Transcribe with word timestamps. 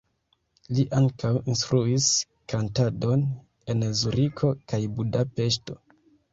Li 0.77 0.85
ankaŭ 0.99 1.31
instruis 1.51 2.07
kantadon 2.55 3.29
en 3.75 3.87
Zuriko 4.03 4.53
kaj 4.75 4.83
Budapeŝto. 4.99 5.81